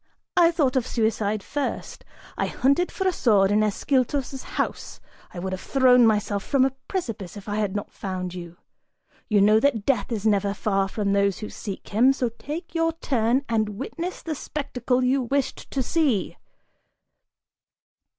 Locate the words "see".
15.83-16.35